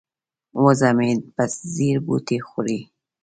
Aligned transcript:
وزه 0.63 0.89
مې 0.97 1.09
په 1.33 1.43
ځیر 1.73 1.97
بوټي 2.05 2.37
خوري. 2.47 2.79